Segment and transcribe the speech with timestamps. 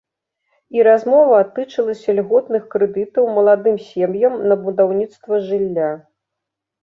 [0.75, 5.91] І размова тычылася льготных крэдытаў маладым сем'ям на будаўніцтва жылля.